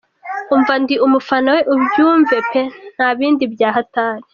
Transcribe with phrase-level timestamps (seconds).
[0.55, 4.23] Umva ndi umufana we ubyumve peee nta bindi bya hatari.